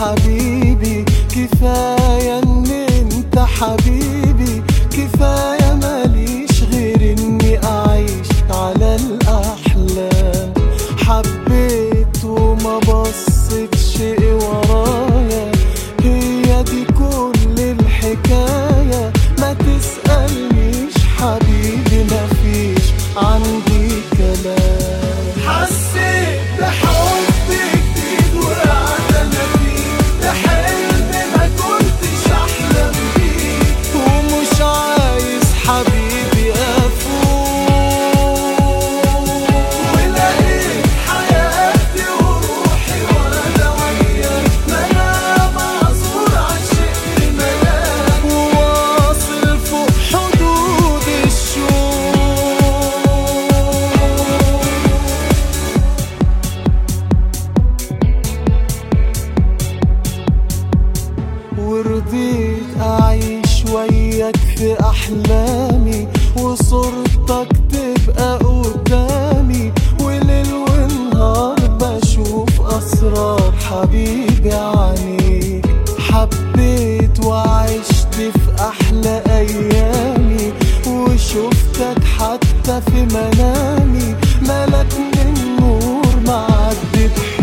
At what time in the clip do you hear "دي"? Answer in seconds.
16.62-16.84